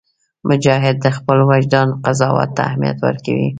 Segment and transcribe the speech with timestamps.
[0.49, 3.49] مجاهد د خپل وجدان قضاوت ته اهمیت ورکوي.